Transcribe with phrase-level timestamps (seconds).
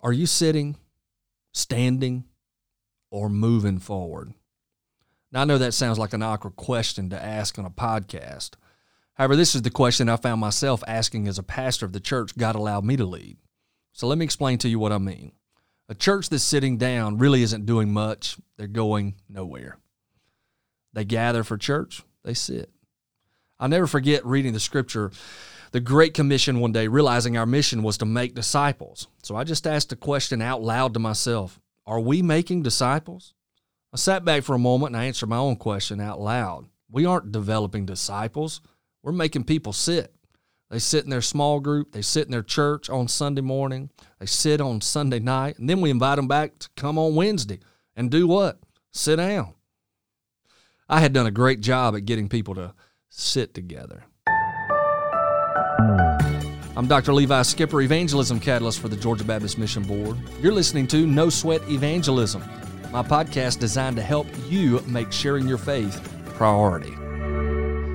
[0.00, 0.76] Are you sitting,
[1.52, 2.24] standing,
[3.10, 4.32] or moving forward?
[5.32, 8.52] Now, I know that sounds like an awkward question to ask on a podcast.
[9.14, 12.36] However, this is the question I found myself asking as a pastor of the church
[12.38, 13.36] God allowed me to lead.
[13.92, 15.32] So let me explain to you what I mean.
[15.88, 19.78] A church that's sitting down really isn't doing much, they're going nowhere.
[20.92, 22.70] They gather for church, they sit.
[23.58, 25.10] I'll never forget reading the scripture,
[25.72, 29.08] the Great Commission one day, realizing our mission was to make disciples.
[29.22, 33.34] So I just asked a question out loud to myself Are we making disciples?
[33.92, 36.66] I sat back for a moment and I answered my own question out loud.
[36.90, 38.60] We aren't developing disciples,
[39.02, 40.14] we're making people sit.
[40.70, 44.26] They sit in their small group, they sit in their church on Sunday morning, they
[44.26, 47.60] sit on Sunday night, and then we invite them back to come on Wednesday
[47.96, 48.58] and do what?
[48.92, 49.54] Sit down.
[50.88, 52.74] I had done a great job at getting people to
[53.08, 54.04] sit together.
[56.78, 57.12] I'm Dr.
[57.12, 60.16] Levi Skipper, Evangelism Catalyst for the Georgia Baptist Mission Board.
[60.40, 62.40] You're listening to No Sweat Evangelism,
[62.92, 65.96] my podcast designed to help you make sharing your faith
[66.28, 66.92] a priority.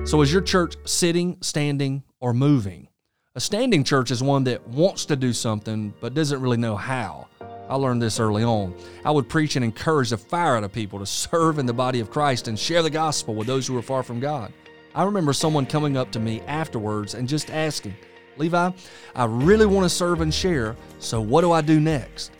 [0.06, 2.88] So, is your church sitting, standing, or moving?
[3.34, 7.28] A standing church is one that wants to do something but doesn't really know how.
[7.40, 8.74] I learned this early on.
[9.02, 12.00] I would preach and encourage the fire out of people to serve in the body
[12.00, 14.52] of Christ and share the gospel with those who are far from God.
[14.94, 17.96] I remember someone coming up to me afterwards and just asking,
[18.38, 18.70] Levi,
[19.14, 22.32] I really want to serve and share, so what do I do next?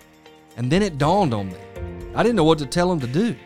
[0.56, 1.59] And then it dawned on me.
[2.14, 3.36] I didn't know what to tell them to do.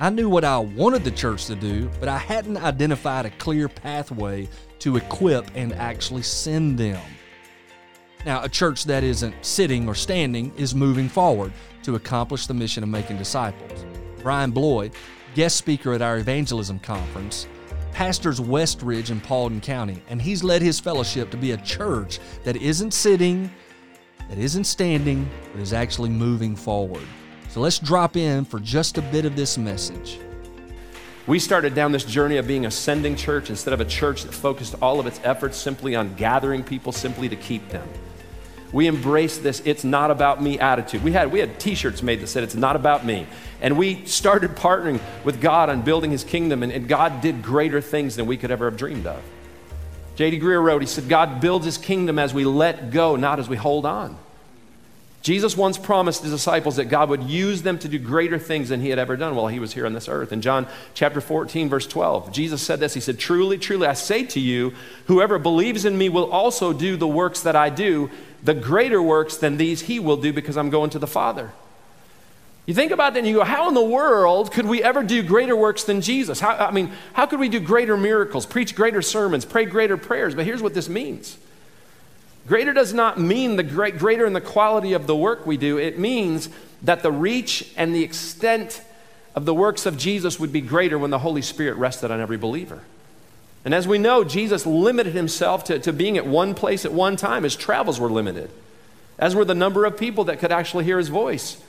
[0.00, 3.68] I knew what I wanted the church to do, but I hadn't identified a clear
[3.68, 7.02] pathway to equip and actually send them.
[8.24, 11.52] Now, a church that isn't sitting or standing is moving forward
[11.82, 13.84] to accomplish the mission of making disciples.
[14.22, 14.92] Brian Bloye,
[15.34, 17.46] guest speaker at our evangelism conference,
[17.98, 22.54] pastors Westridge in Paulding County, and he's led his fellowship to be a church that
[22.54, 23.50] isn't sitting,
[24.28, 27.02] that isn't standing, but is actually moving forward.
[27.48, 30.20] So let's drop in for just a bit of this message.
[31.26, 34.32] We started down this journey of being a sending church instead of a church that
[34.32, 37.88] focused all of its efforts simply on gathering people simply to keep them.
[38.72, 41.02] We embraced this it's not about me attitude.
[41.02, 43.26] We had we had t-shirts made that said it's not about me.
[43.60, 47.80] And we started partnering with God on building his kingdom and, and God did greater
[47.80, 49.22] things than we could ever have dreamed of.
[50.16, 50.40] J.D.
[50.40, 53.56] Greear wrote, he said, God builds his kingdom as we let go, not as we
[53.56, 54.18] hold on.
[55.22, 58.80] Jesus once promised his disciples that God would use them to do greater things than
[58.80, 60.32] he had ever done while he was here on this earth.
[60.32, 64.24] In John chapter 14, verse 12, Jesus said this He said, Truly, truly, I say
[64.26, 64.74] to you,
[65.06, 68.10] whoever believes in me will also do the works that I do.
[68.42, 71.52] The greater works than these he will do because I'm going to the Father.
[72.66, 75.22] You think about that and you go, How in the world could we ever do
[75.22, 76.38] greater works than Jesus?
[76.38, 80.34] How, I mean, how could we do greater miracles, preach greater sermons, pray greater prayers?
[80.34, 81.38] But here's what this means
[82.46, 85.78] Greater does not mean the great, greater in the quality of the work we do.
[85.78, 86.48] It means
[86.82, 88.82] that the reach and the extent
[89.34, 92.36] of the works of Jesus would be greater when the Holy Spirit rested on every
[92.36, 92.82] believer.
[93.64, 97.16] And as we know, Jesus limited himself to, to being at one place at one
[97.16, 97.42] time.
[97.42, 98.50] His travels were limited,
[99.18, 101.62] as were the number of people that could actually hear his voice.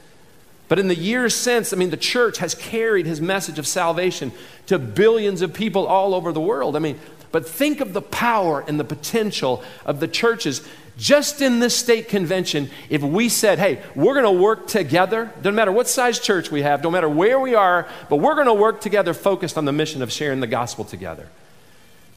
[0.68, 4.32] But in the years since, I mean, the church has carried his message of salvation
[4.68, 6.76] to billions of people all over the world.
[6.76, 7.00] I mean,
[7.32, 10.68] but think of the power and the potential of the churches
[10.98, 12.70] just in this state convention.
[12.90, 16.62] If we said, hey, we're going to work together, doesn't matter what size church we
[16.62, 19.72] have, don't matter where we are, but we're going to work together focused on the
[19.72, 21.28] mission of sharing the gospel together.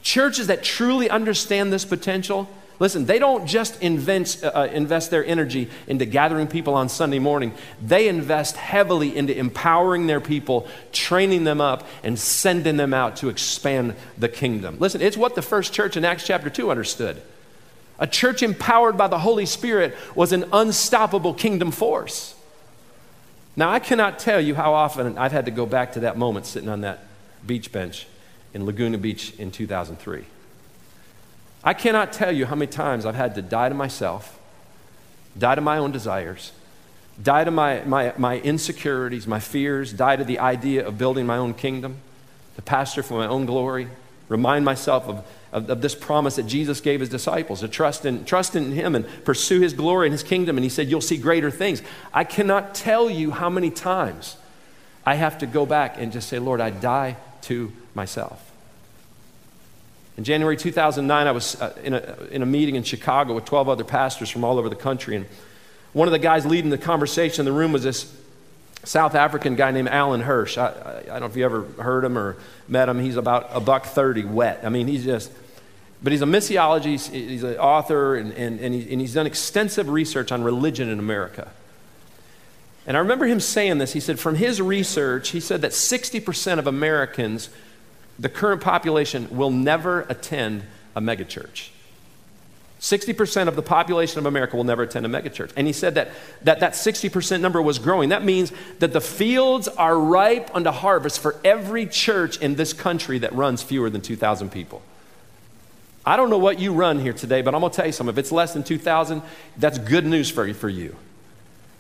[0.03, 2.49] Churches that truly understand this potential,
[2.83, 7.21] Listen, they don't just invent, uh, uh, invest their energy into gathering people on Sunday
[7.21, 7.55] morning.
[7.81, 13.29] They invest heavily into empowering their people, training them up, and sending them out to
[13.29, 14.79] expand the kingdom.
[14.81, 17.23] Listen, it's what the first church in Acts chapter 2 understood.
[18.01, 22.35] A church empowered by the Holy Spirit was an unstoppable kingdom force.
[23.55, 26.47] Now, I cannot tell you how often I've had to go back to that moment
[26.47, 27.05] sitting on that
[27.47, 28.09] beach bench
[28.55, 30.25] in Laguna Beach in 2003.
[31.65, 34.39] I cannot tell you how many times I've had to die to myself,
[35.39, 36.53] die to my own desires,
[37.23, 41.37] die to my, my, my insecurities, my fears, die to the idea of building my
[41.37, 41.99] own kingdom,
[42.57, 43.89] to pastor for my own glory,
[44.29, 48.25] remind myself of, of, of, this promise that Jesus gave his disciples to trust in,
[48.25, 50.57] trust in him and pursue his glory and his kingdom.
[50.57, 51.83] And he said, You'll see greater things.
[52.13, 54.37] I cannot tell you how many times
[55.05, 58.51] I have to go back and just say, Lord, I die to myself.
[60.17, 63.69] In January 2009, I was uh, in, a, in a meeting in Chicago with 12
[63.69, 65.17] other pastors from all over the country.
[65.17, 65.27] And
[65.93, 68.15] one of the guys leading the conversation in the room was this
[68.85, 70.59] South African guy named Alan Hirsch.
[70.59, 72.37] I, I, I, don't know if you ever heard him or
[72.69, 72.99] met him.
[72.99, 74.61] He's about a buck 30 wet.
[74.65, 75.31] I mean, he's just,
[76.03, 79.27] but he's a missiology, he's, he's an author, and, and, and, he, and he's done
[79.27, 81.51] extensive research on religion in America.
[82.85, 83.93] And I remember him saying this.
[83.93, 87.49] He said, from his research, he said that 60% of Americans,
[88.23, 90.63] the current population, will never attend
[90.95, 91.71] a megachurch.
[92.81, 95.53] 60% of the population of America will never attend a megachurch.
[95.57, 96.11] And he said that,
[96.43, 98.09] that that 60% number was growing.
[98.09, 103.19] That means that the fields are ripe unto harvest for every church in this country
[103.19, 104.83] that runs fewer than 2,000 people.
[106.07, 108.15] I don't know what you run here today, but I'm going to tell you something.
[108.15, 109.23] If it's less than 2,000,
[109.57, 110.97] that's good news for, for you.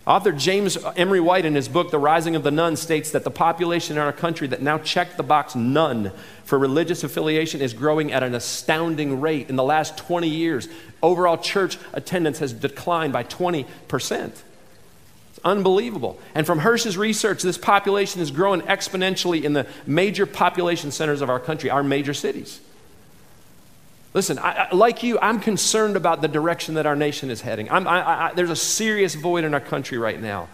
[0.04, 3.30] Author James Emery White, in his book, The Rising of the Nun, states that the
[3.30, 6.10] population in our country that now check the box none
[6.42, 9.48] for religious affiliation is growing at an astounding rate.
[9.48, 10.66] In the last 20 years,
[11.04, 13.64] overall church attendance has declined by 20%.
[13.88, 14.42] It's
[15.44, 16.18] unbelievable.
[16.34, 21.30] And from Hirsch's research, this population is growing exponentially in the major population centers of
[21.30, 22.60] our country, our major cities.
[24.14, 27.70] Listen, I, I, like you, I'm concerned about the direction that our nation is heading.
[27.70, 30.48] I, there's a serious void in our country right now.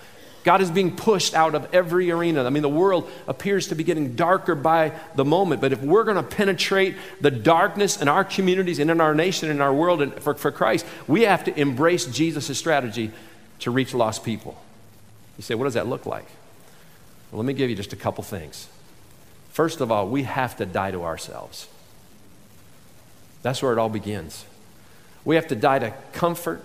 [0.45, 2.45] God is being pushed out of every arena.
[2.45, 5.61] I mean, the world appears to be getting darker by the moment.
[5.61, 9.51] But if we're going to penetrate the darkness in our communities and in our nation
[9.51, 13.11] and in our world and for, for Christ, we have to embrace Jesus' strategy
[13.59, 14.57] to reach lost people.
[15.37, 16.27] You say, what does that look like?
[17.31, 18.69] Well, let me give you just a couple things.
[19.51, 21.67] First of all, we have to die to ourselves.
[23.43, 24.45] That's where it all begins.
[25.25, 26.65] We have to die to comfort.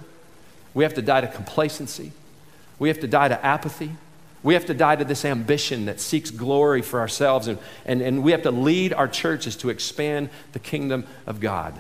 [0.74, 2.12] We have to die to complacency.
[2.80, 3.92] We have to die to apathy.
[4.42, 7.48] We have to die to this ambition that seeks glory for ourselves.
[7.48, 11.80] And, and, and we have to lead our churches to expand the kingdom of God.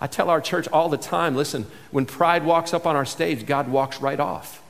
[0.00, 3.46] I tell our church all the time listen, when pride walks up on our stage,
[3.46, 4.62] God walks right off.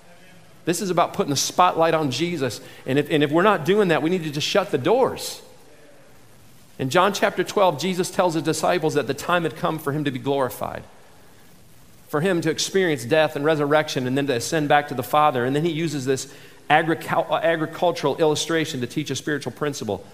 [0.64, 2.60] This is about putting the spotlight on Jesus.
[2.87, 5.43] And if, and if we're not doing that, we need to just shut the doors.
[6.82, 10.02] In John chapter 12, Jesus tells his disciples that the time had come for him
[10.02, 10.82] to be glorified,
[12.08, 15.44] for him to experience death and resurrection, and then to ascend back to the Father.
[15.44, 16.34] And then he uses this
[16.69, 20.05] uh, agricultural illustration to teach a spiritual principle.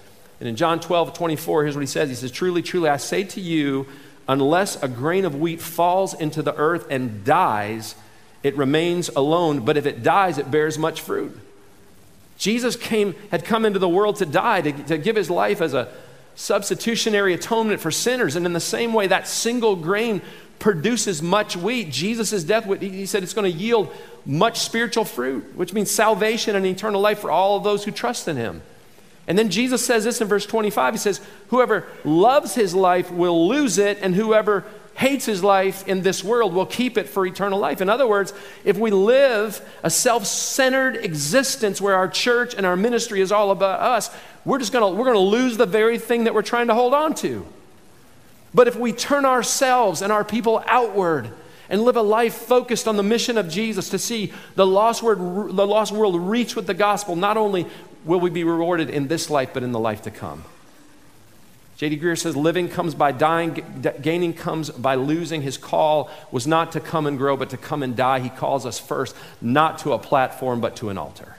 [0.41, 3.25] And in John 12, 24, here's what he says He says, Truly, truly, I say
[3.25, 3.87] to you,
[4.29, 7.95] unless a grain of wheat falls into the earth and dies,
[8.43, 9.61] it remains alone.
[9.61, 11.35] But if it dies, it bears much fruit.
[12.37, 15.73] Jesus came, had come into the world to die, to, to give his life as
[15.73, 15.89] a
[16.39, 18.37] substitutionary atonement for sinners.
[18.37, 20.23] And in the same way, that single grain
[20.61, 21.91] produces much wheat.
[21.91, 23.93] Jesus' death, he said it's going to yield
[24.25, 28.29] much spiritual fruit, which means salvation and eternal life for all of those who trust
[28.29, 28.63] in him.
[29.27, 33.49] And then Jesus says this in verse 25 He says, Whoever loves his life will
[33.49, 34.65] lose it, and whoever
[34.99, 37.81] hates his life in this world will keep it for eternal life.
[37.81, 38.33] In other words,
[38.65, 43.51] if we live a self centered existence where our church and our ministry is all
[43.51, 44.11] about us,
[44.49, 47.13] we're just gonna, we're gonna lose the very thing that we're trying to hold on
[47.17, 47.47] to.
[48.55, 51.31] But if we turn ourselves and our people outward
[51.69, 55.19] and live a life focused on the mission of Jesus to see the lost, word,
[55.19, 57.67] the lost world reach with the gospel, not only
[58.07, 60.45] will we be rewarded in this life, but in the life to come.
[61.77, 61.99] J.D.
[61.99, 63.63] Greear says, Living comes by dying,
[64.01, 65.43] gaining comes by losing.
[65.43, 68.21] His call was not to come and grow, but to come and die.
[68.21, 71.38] He calls us first, not to a platform, but to an altar.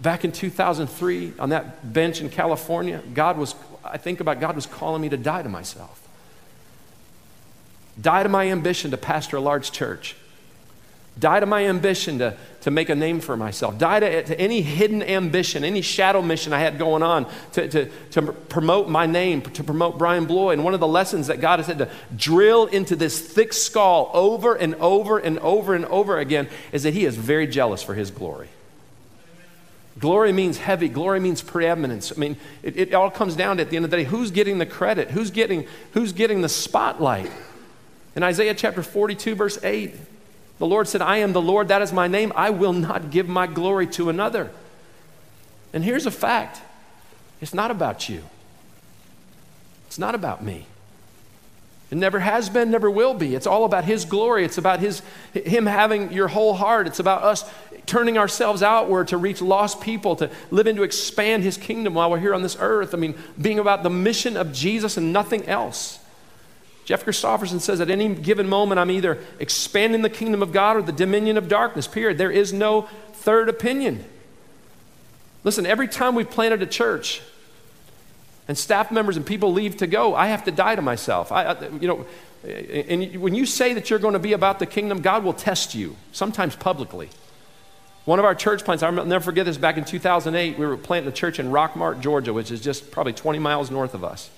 [0.00, 3.54] Back in 2003, on that bench in California, God was,
[3.84, 6.08] I think about God was calling me to die to myself.
[8.00, 10.16] Die to my ambition to pastor a large church
[11.18, 13.76] Die to my ambition to, to make a name for myself.
[13.78, 17.90] Die to, to any hidden ambition, any shadow mission I had going on to, to,
[18.12, 20.52] to promote my name, to promote Brian Bloye.
[20.52, 24.10] And one of the lessons that God has had to drill into this thick skull
[24.14, 27.94] over and over and over and over again is that He is very jealous for
[27.94, 28.48] His glory.
[29.98, 30.88] Glory means heavy.
[30.88, 32.12] Glory means preeminence.
[32.14, 34.30] I mean, it, it all comes down to at the end of the day who's
[34.30, 35.10] getting the credit?
[35.10, 37.30] Who's getting, who's getting the spotlight?
[38.14, 39.94] In Isaiah chapter 42, verse 8,
[40.58, 42.32] the Lord said, I am the Lord, that is my name.
[42.36, 44.50] I will not give my glory to another.
[45.72, 46.60] And here's a fact
[47.40, 48.22] it's not about you,
[49.86, 50.66] it's not about me.
[51.90, 53.34] It never has been, never will be.
[53.34, 54.44] It's all about His glory.
[54.44, 55.02] It's about his,
[55.34, 56.86] Him having your whole heart.
[56.86, 57.50] It's about us
[57.86, 62.10] turning ourselves outward to reach lost people, to live and to expand His kingdom while
[62.10, 62.94] we're here on this earth.
[62.94, 65.98] I mean, being about the mission of Jesus and nothing else.
[66.84, 70.82] Jeff Christopherson says at any given moment, I'm either expanding the kingdom of God or
[70.82, 72.18] the dominion of darkness, period.
[72.18, 74.04] There is no third opinion.
[75.44, 77.22] Listen, every time we've planted a church
[78.48, 81.30] and staff members and people leave to go, I have to die to myself.
[81.30, 82.06] I, I, you know,
[82.42, 85.74] and when you say that you're going to be about the kingdom, God will test
[85.74, 87.10] you, sometimes publicly.
[88.06, 91.12] One of our church plants, I'll never forget this, back in 2008, we were planting
[91.12, 94.30] a church in Rockmart, Georgia, which is just probably 20 miles north of us.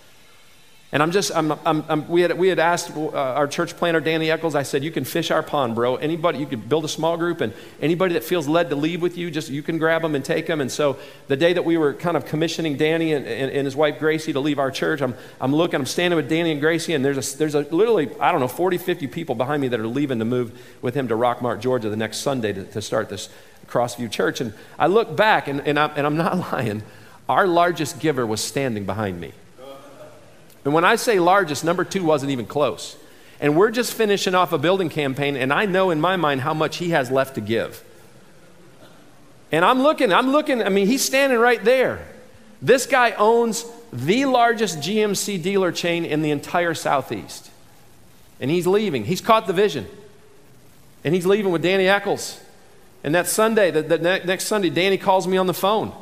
[0.94, 3.98] And I'm just, I'm, I'm, I'm, we, had, we had asked uh, our church planter,
[3.98, 5.96] Danny Eccles, I said, you can fish our pond, bro.
[5.96, 9.16] Anybody, you could build a small group, and anybody that feels led to leave with
[9.16, 10.60] you, just you can grab them and take them.
[10.60, 13.74] And so the day that we were kind of commissioning Danny and, and, and his
[13.74, 16.92] wife Gracie to leave our church, I'm, I'm looking, I'm standing with Danny and Gracie,
[16.92, 19.80] and there's a, there's a literally, I don't know, 40, 50 people behind me that
[19.80, 23.08] are leaving to move with him to Rockmart, Georgia the next Sunday to, to start
[23.08, 23.30] this
[23.72, 24.40] Crossview Church.
[24.40, 26.82] And I look back, and, and, I'm, and I'm not lying,
[27.28, 29.32] our largest giver was standing behind me.
[30.64, 32.96] And when I say largest, number two wasn't even close.
[33.40, 36.54] And we're just finishing off a building campaign, and I know in my mind how
[36.54, 37.82] much he has left to give.
[39.50, 42.06] And I'm looking, I'm looking, I mean, he's standing right there.
[42.60, 47.50] This guy owns the largest GMC dealer chain in the entire Southeast.
[48.40, 49.04] And he's leaving.
[49.04, 49.86] He's caught the vision.
[51.04, 52.40] And he's leaving with Danny Eccles.
[53.04, 55.92] And that Sunday, the, the next Sunday, Danny calls me on the phone.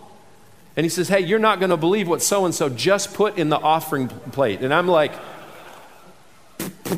[0.77, 3.39] And he says, Hey, you're not going to believe what so and so just put
[3.39, 4.61] in the offering plate.
[4.61, 5.13] And I'm like,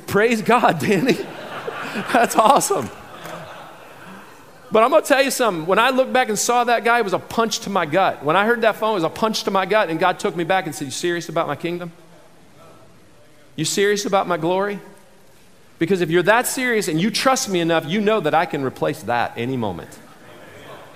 [0.06, 1.18] Praise God, Danny.
[2.12, 2.88] That's awesome.
[4.70, 5.66] But I'm going to tell you something.
[5.66, 8.24] When I looked back and saw that guy, it was a punch to my gut.
[8.24, 9.90] When I heard that phone, it was a punch to my gut.
[9.90, 11.92] And God took me back and said, You serious about my kingdom?
[13.54, 14.80] You serious about my glory?
[15.82, 18.62] Because if you're that serious and you trust me enough, you know that I can
[18.62, 19.90] replace that any moment.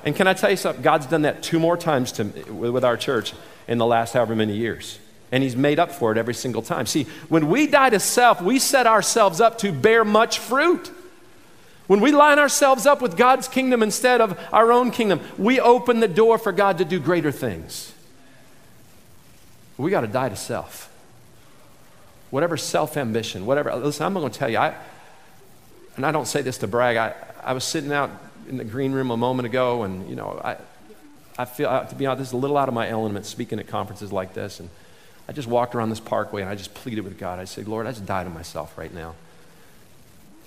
[0.05, 0.81] And can I tell you something?
[0.81, 3.35] God's done that two more times to, with our church
[3.67, 5.01] in the last however many years.
[5.33, 6.87] And He's made up for it every single time.
[6.87, 10.93] See, when we die to self, we set ourselves up to bear much fruit.
[11.89, 15.99] When we line ourselves up with God's kingdom instead of our own kingdom, we open
[15.99, 17.93] the door for God to do greater things.
[19.79, 20.96] We got to die to self.
[22.37, 23.75] Whatever self ambition, whatever.
[23.77, 24.75] Listen, I'm going to tell you, I,
[25.97, 28.11] and I don't say this to brag, I, I was sitting out
[28.47, 30.59] in the green room a moment ago, and you know, I,
[31.39, 33.69] I feel to be honest, this is a little out of my element speaking at
[33.69, 34.69] conferences like this, and
[35.27, 37.39] I just walked around this parkway and I just pleaded with God.
[37.39, 39.15] I said, Lord, I just die to myself right now.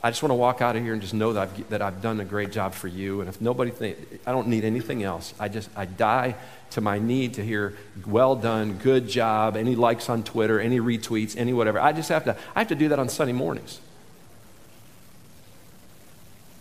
[0.01, 2.01] I just want to walk out of here and just know that I've, that I've
[2.01, 3.19] done a great job for you.
[3.19, 5.33] And if nobody think, I don't need anything else.
[5.39, 6.35] I just, I die
[6.71, 7.75] to my need to hear,
[8.07, 11.81] well done, good job, any likes on Twitter, any retweets, any whatever.
[11.81, 13.81] I just have to, I have to do that on Sunday mornings.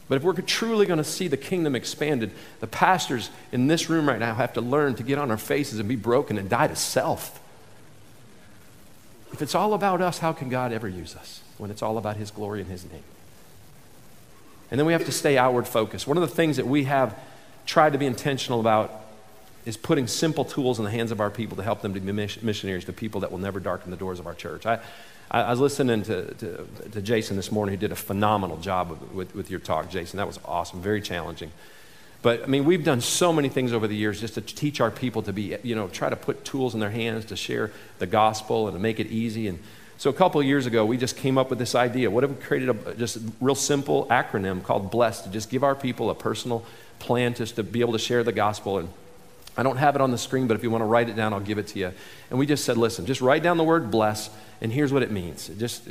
[0.08, 4.08] But if we're truly going to see the kingdom expanded, the pastors in this room
[4.08, 6.66] right now have to learn to get on our faces and be broken and die
[6.66, 7.40] to self.
[9.32, 12.16] If it's all about us, how can God ever use us when it's all about
[12.16, 13.04] His glory and His name?
[14.70, 16.06] And then we have to stay outward focused.
[16.06, 17.18] One of the things that we have
[17.66, 19.04] tried to be intentional about
[19.64, 22.12] is putting simple tools in the hands of our people to help them to be
[22.12, 24.64] missionaries to people that will never darken the doors of our church.
[24.64, 24.80] I,
[25.30, 29.34] I, was listening to, to, to, Jason this morning, who did a phenomenal job with,
[29.34, 30.16] with your talk, Jason.
[30.16, 31.52] That was awesome, very challenging.
[32.22, 34.90] But I mean, we've done so many things over the years just to teach our
[34.90, 38.06] people to be, you know, try to put tools in their hands to share the
[38.06, 39.48] gospel and to make it easy.
[39.48, 39.58] And
[39.98, 42.10] so a couple years ago, we just came up with this idea.
[42.10, 45.74] What if we created a just real simple acronym called BLESS to just give our
[45.74, 46.64] people a personal
[47.00, 48.88] plan just to be able to share the gospel and
[49.58, 51.32] I don't have it on the screen, but if you want to write it down,
[51.32, 51.92] I'll give it to you.
[52.30, 55.10] And we just said, listen, just write down the word bless, and here's what it
[55.10, 55.48] means.
[55.58, 55.82] Just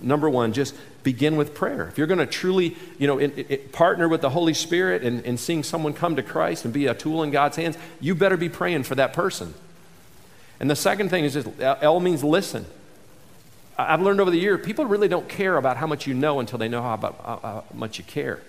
[0.00, 1.86] number one, just begin with prayer.
[1.88, 5.22] If you're going to truly, you know, it, it, partner with the Holy Spirit and,
[5.26, 8.38] and seeing someone come to Christ and be a tool in God's hands, you better
[8.38, 9.52] be praying for that person.
[10.58, 12.64] And the second thing is just L means listen.
[13.78, 16.58] I've learned over the years, people really don't care about how much you know until
[16.58, 18.40] they know how, about, how much you care.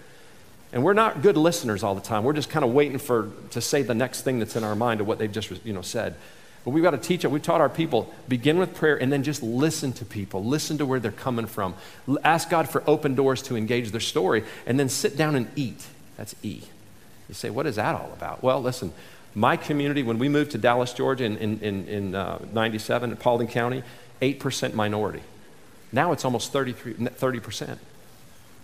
[0.74, 2.24] And we're not good listeners all the time.
[2.24, 5.02] We're just kind of waiting for to say the next thing that's in our mind
[5.02, 6.16] of what they've just you know said.
[6.64, 7.32] But we've got to teach it.
[7.32, 10.46] We've taught our people begin with prayer and then just listen to people.
[10.46, 11.74] Listen to where they're coming from.
[12.24, 15.88] Ask God for open doors to engage their story and then sit down and eat.
[16.18, 16.62] That's E.
[17.28, 18.44] You say, what is that all about?
[18.44, 18.94] Well, listen,
[19.34, 23.18] my community, when we moved to Dallas, Georgia in, in, in, in uh, 97 in
[23.18, 23.84] Paulding County,
[24.22, 25.22] 8% minority.
[25.92, 27.78] Now it's almost 33, 30%.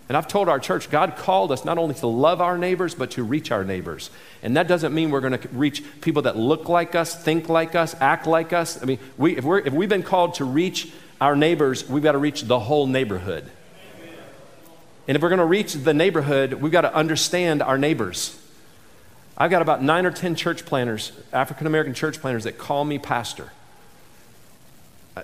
[0.08, 3.10] And I've told our church, God called us not only to love our neighbors, but
[3.12, 4.10] to reach our neighbors.
[4.42, 7.74] And that doesn't mean we're going to reach people that look like us, think like
[7.74, 8.82] us, act like us.
[8.82, 12.12] I mean, we, if, we're, if we've been called to reach our neighbors, we've got
[12.12, 13.50] to reach the whole neighborhood.
[15.06, 18.38] And if we're going to reach the neighborhood, we've got to understand our neighbors.
[19.36, 22.98] I've got about nine or 10 church planters, African American church planters, that call me
[22.98, 23.52] pastor.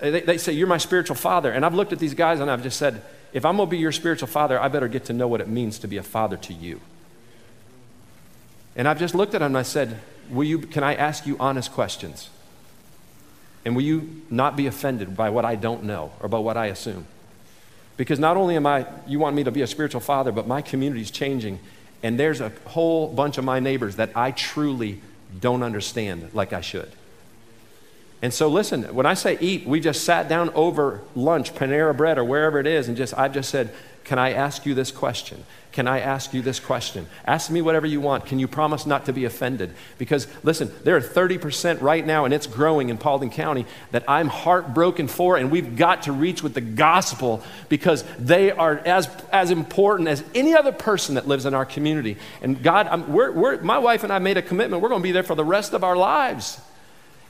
[0.00, 1.50] Uh, they, they say, You're my spiritual father.
[1.50, 3.02] And I've looked at these guys and I've just said,
[3.34, 5.48] if I'm going to be your spiritual father, I better get to know what it
[5.48, 6.80] means to be a father to you.
[8.76, 11.36] And I've just looked at them and I said, will you, Can I ask you
[11.38, 12.30] honest questions?
[13.64, 16.66] And will you not be offended by what I don't know or by what I
[16.66, 17.06] assume?
[17.96, 20.62] Because not only am I, you want me to be a spiritual father, but my
[20.62, 21.58] community is changing.
[22.02, 25.00] And there's a whole bunch of my neighbors that I truly
[25.40, 26.92] don't understand like I should.
[28.25, 32.16] And so, listen, when I say eat, we just sat down over lunch, Panera Bread,
[32.16, 33.71] or wherever it is, and just I've just said,
[34.04, 35.45] Can I ask you this question?
[35.73, 37.07] Can I ask you this question?
[37.26, 38.25] Ask me whatever you want.
[38.25, 39.75] Can you promise not to be offended?
[39.99, 44.28] Because, listen, there are 30% right now, and it's growing in Paulding County, that I'm
[44.28, 49.50] heartbroken for, and we've got to reach with the gospel because they are as, as
[49.50, 52.16] important as any other person that lives in our community.
[52.40, 54.81] And God, we're, we're, my wife and I made a commitment.
[54.81, 56.59] We're going to be there for the rest of our lives.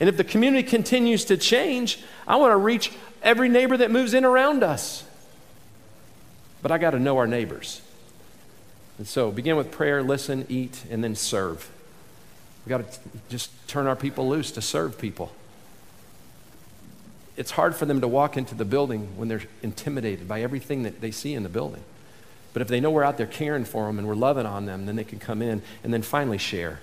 [0.04, 2.92] And if the community continues to change, I want to reach
[3.22, 5.02] every neighbor that moves in around us.
[6.60, 7.80] But I got to know our neighbors.
[8.98, 11.70] And so begin with prayer, listen, eat, and then serve.
[12.66, 12.98] We've got to
[13.30, 15.32] just turn our people loose to serve people.
[17.38, 21.00] It's hard for them to walk into the building when they're intimidated by everything that
[21.00, 21.82] they see in the building.
[22.52, 24.84] But if they know we're out there caring for them and we're loving on them,
[24.84, 26.80] then they can come in and then finally share.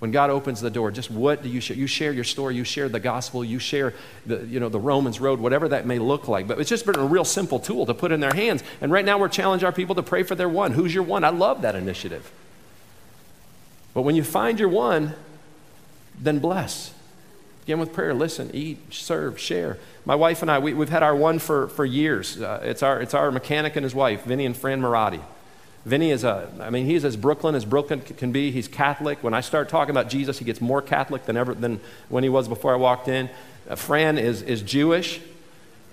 [0.00, 1.76] When God opens the door, just what do you share?
[1.76, 3.94] You share your story, you share the gospel, you share
[4.26, 6.46] the, you know, the Romans road, whatever that may look like.
[6.46, 8.62] But it's just been a real simple tool to put in their hands.
[8.80, 10.72] And right now we're challenging our people to pray for their one.
[10.72, 11.24] Who's your one?
[11.24, 12.30] I love that initiative.
[13.94, 15.14] But when you find your one,
[16.20, 16.92] then bless.
[17.64, 18.12] Begin with prayer.
[18.12, 19.78] Listen, eat, serve, share.
[20.04, 22.40] My wife and I, we, have had our one for, for years.
[22.40, 25.22] Uh, it's, our, it's our mechanic and his wife, Vinny and Fran Marotti.
[25.84, 28.50] Vinny is a, I mean, he's as Brooklyn as Brooklyn can be.
[28.50, 29.22] He's Catholic.
[29.22, 32.30] When I start talking about Jesus, he gets more Catholic than ever than when he
[32.30, 33.28] was before I walked in.
[33.68, 35.20] Uh, Fran is, is Jewish,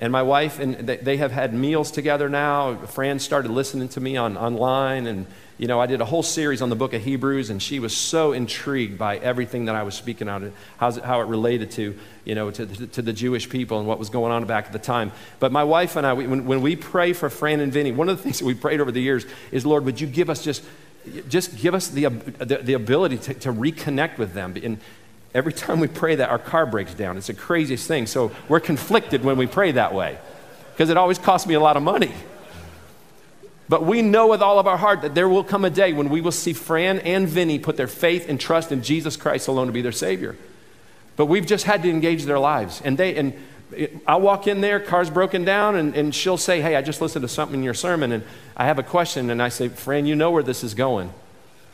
[0.01, 2.75] and my wife, and they, have had meals together now.
[2.87, 5.27] Fran started listening to me on online, and
[5.59, 7.95] you know, I did a whole series on the book of Hebrews, and she was
[7.95, 12.49] so intrigued by everything that I was speaking on, how it related to, you know,
[12.49, 15.11] to, to the Jewish people and what was going on back at the time.
[15.39, 18.17] But my wife and I, when, when we pray for Fran and Vinny, one of
[18.17, 20.63] the things that we prayed over the years is, Lord, would you give us just,
[21.29, 24.55] just give us the, the, the ability to, to reconnect with them.
[24.63, 24.79] And
[25.33, 27.17] every time we pray that, our car breaks down.
[27.17, 28.07] It's the craziest thing.
[28.07, 30.17] So we're conflicted when we pray that way
[30.73, 32.13] because it always costs me a lot of money.
[33.69, 36.09] But we know with all of our heart that there will come a day when
[36.09, 39.67] we will see Fran and Vinny put their faith and trust in Jesus Christ alone
[39.67, 40.35] to be their Savior.
[41.15, 42.81] But we've just had to engage their lives.
[42.83, 43.33] And they, and
[44.05, 47.23] I'll walk in there, car's broken down, and, and she'll say, Hey, I just listened
[47.23, 48.23] to something in your sermon, and
[48.57, 49.29] I have a question.
[49.29, 51.13] And I say, Fran, you know where this is going.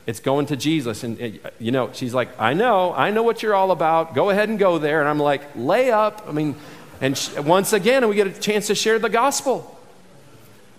[0.08, 1.04] It's going to Jesus.
[1.04, 4.16] And, you know, she's like, I know, I know what you're all about.
[4.16, 5.02] Go ahead and go there.
[5.02, 6.24] And I'm like, lay up.
[6.28, 6.56] I mean,
[7.02, 9.78] and she, once again, we get a chance to share the gospel.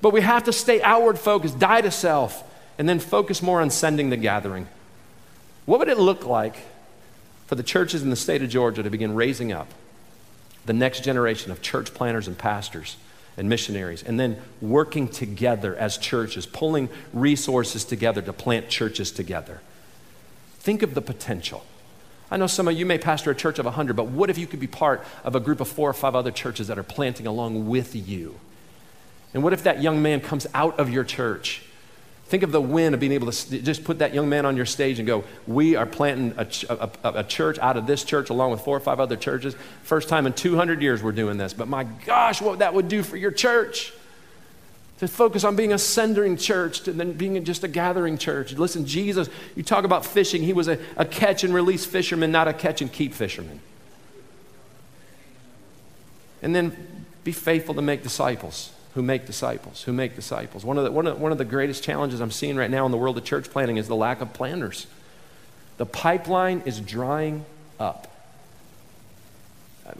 [0.00, 2.42] But we have to stay outward focused, die to self,
[2.78, 4.66] and then focus more on sending the gathering.
[5.66, 6.56] What would it look like
[7.46, 9.68] for the churches in the state of Georgia to begin raising up
[10.64, 12.96] the next generation of church planters and pastors
[13.38, 19.60] and missionaries, and then working together as churches, pulling resources together to plant churches together?
[20.58, 21.64] Think of the potential.
[22.30, 24.46] I know some of you may pastor a church of 100, but what if you
[24.46, 27.26] could be part of a group of four or five other churches that are planting
[27.26, 28.38] along with you?
[29.32, 31.62] And what if that young man comes out of your church?
[32.28, 34.66] Think of the win of being able to just put that young man on your
[34.66, 38.50] stage and go, We are planting a, a, a, church out of this church along
[38.50, 39.56] with four or five other churches.
[39.82, 41.54] First time in 200 years we're doing this.
[41.54, 43.94] But my gosh, what that would do for your church.
[44.98, 48.52] To focus on being a sending church and then being just a gathering church.
[48.52, 52.46] Listen, Jesus, you talk about fishing, he was a, a catch and release fisherman, not
[52.46, 53.60] a catch and keep fisherman.
[56.42, 60.64] And then be faithful to make disciples who make disciples, who make disciples.
[60.64, 62.90] One of, the, one, of, one of the greatest challenges I'm seeing right now in
[62.90, 64.88] the world of church planting is the lack of planters.
[65.76, 67.44] The pipeline is drying
[67.78, 68.12] up.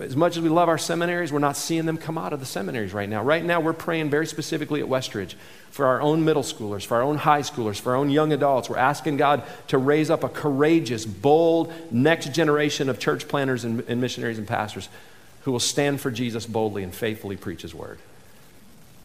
[0.01, 2.47] As much as we love our seminaries, we're not seeing them come out of the
[2.47, 3.23] seminaries right now.
[3.23, 5.35] Right now, we're praying very specifically at Westridge
[5.71, 8.69] for our own middle schoolers, for our own high schoolers, for our own young adults.
[8.69, 13.79] We're asking God to raise up a courageous, bold next generation of church planters and,
[13.87, 14.89] and missionaries and pastors
[15.43, 18.01] who will stand for Jesus boldly and faithfully preach His word.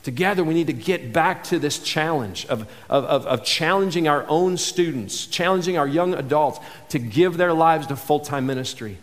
[0.03, 4.25] Together, we need to get back to this challenge of, of, of, of, challenging our
[4.27, 8.97] own students, challenging our young adults to give their lives to full time ministry,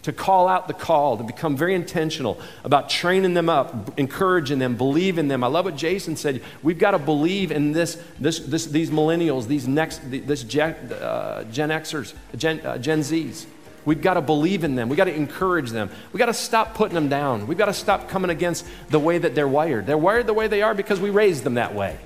[0.00, 4.76] to call out the call, to become very intentional about training them up, encouraging them,
[4.76, 5.44] believing them.
[5.44, 6.42] I love what Jason said.
[6.62, 11.44] We've got to believe in this, this, this these millennials, these next, this Gen, uh,
[11.44, 13.44] Gen Xers, Gen, uh, Gen Zs.
[13.86, 14.88] We've got to believe in them.
[14.88, 15.90] We've got to encourage them.
[16.12, 17.46] We've got to stop putting them down.
[17.46, 19.86] We've got to stop coming against the way that they're wired.
[19.86, 21.96] They're wired the way they are because we raised them that way.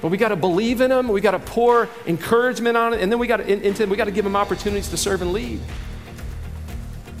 [0.00, 1.08] But we got to believe in them.
[1.08, 4.10] We got to pour encouragement on it, and then we got to we got to
[4.10, 5.60] give them opportunities to serve and lead,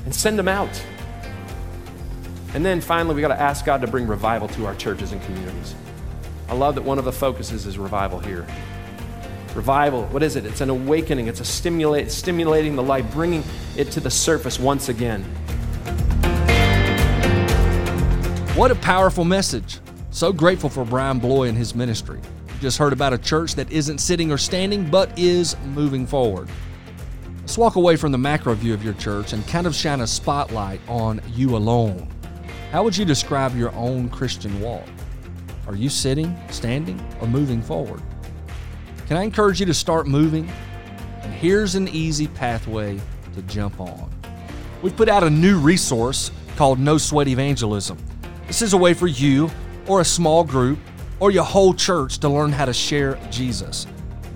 [0.04, 0.84] and send them out.
[2.54, 5.22] And then finally, we got to ask God to bring revival to our churches and
[5.22, 5.74] communities.
[6.48, 8.46] I love that one of the focuses is revival here.
[9.54, 10.44] Revival, what is it?
[10.44, 13.44] It's an awakening, it's a stimulate, stimulating the light, bringing
[13.76, 15.22] it to the surface once again.
[18.56, 19.78] What a powerful message.
[20.10, 22.20] So grateful for Brian Bloye and his ministry.
[22.60, 26.48] Just heard about a church that isn't sitting or standing, but is moving forward.
[27.40, 30.06] Let's walk away from the macro view of your church and kind of shine a
[30.06, 32.08] spotlight on you alone.
[32.72, 34.86] How would you describe your own Christian walk?
[35.68, 38.02] Are you sitting, standing, or moving forward?
[39.06, 40.50] Can I encourage you to start moving?
[41.22, 42.98] And here's an easy pathway
[43.34, 44.10] to jump on.
[44.82, 47.98] We've put out a new resource called No Sweat Evangelism.
[48.46, 49.50] This is a way for you
[49.86, 50.78] or a small group
[51.20, 53.86] or your whole church to learn how to share Jesus.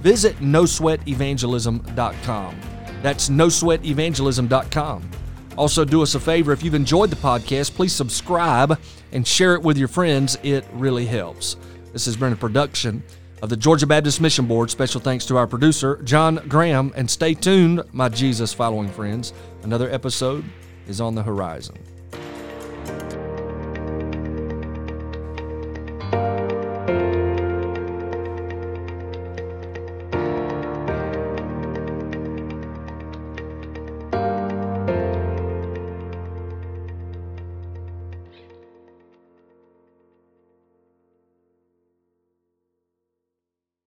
[0.01, 2.61] Visit nosweatevangelism.com.
[3.03, 5.11] That's nosweatevangelism.com.
[5.57, 8.79] Also, do us a favor if you've enjoyed the podcast, please subscribe
[9.13, 10.39] and share it with your friends.
[10.43, 11.57] It really helps.
[11.93, 13.03] This has been a production
[13.43, 14.71] of the Georgia Baptist Mission Board.
[14.71, 16.93] Special thanks to our producer, John Graham.
[16.97, 19.33] And stay tuned, my Jesus following friends.
[19.63, 20.45] Another episode
[20.87, 21.77] is on the horizon.